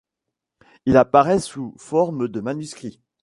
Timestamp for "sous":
1.39-1.75